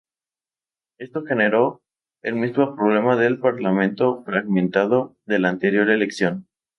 Esto 0.97 1.23
generó 1.25 1.83
el 2.23 2.33
mismo 2.33 2.75
problema 2.75 3.15
del 3.17 3.37
parlamento 3.39 4.23
fragmentado 4.23 5.15
de 5.27 5.37
la 5.37 5.49
anterior 5.49 5.91
elección. 5.91 6.47